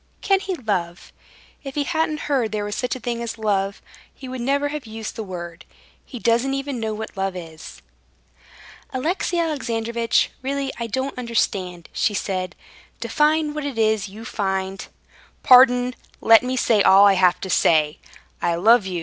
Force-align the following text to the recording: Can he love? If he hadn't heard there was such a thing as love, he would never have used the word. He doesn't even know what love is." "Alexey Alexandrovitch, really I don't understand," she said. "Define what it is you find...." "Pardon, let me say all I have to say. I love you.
Can 0.21 0.39
he 0.39 0.55
love? 0.55 1.13
If 1.63 1.75
he 1.75 1.83
hadn't 1.83 2.21
heard 2.21 2.51
there 2.51 2.63
was 2.65 2.73
such 2.75 2.95
a 2.95 2.99
thing 2.99 3.21
as 3.21 3.37
love, 3.37 3.83
he 4.11 4.27
would 4.27 4.41
never 4.41 4.69
have 4.69 4.87
used 4.87 5.15
the 5.15 5.21
word. 5.23 5.63
He 6.03 6.17
doesn't 6.17 6.55
even 6.55 6.79
know 6.79 6.95
what 6.95 7.15
love 7.15 7.35
is." 7.35 7.83
"Alexey 8.91 9.37
Alexandrovitch, 9.37 10.31
really 10.41 10.71
I 10.79 10.87
don't 10.87 11.15
understand," 11.19 11.87
she 11.93 12.15
said. 12.15 12.55
"Define 12.99 13.53
what 13.53 13.63
it 13.63 13.77
is 13.77 14.09
you 14.09 14.25
find...." 14.25 14.87
"Pardon, 15.43 15.93
let 16.19 16.41
me 16.41 16.57
say 16.57 16.81
all 16.81 17.05
I 17.05 17.13
have 17.13 17.39
to 17.41 17.49
say. 17.51 17.99
I 18.41 18.55
love 18.55 18.87
you. 18.87 18.99